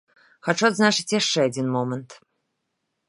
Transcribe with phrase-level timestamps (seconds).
[0.47, 2.09] Хачу адзначыць яшчэ адзін момант.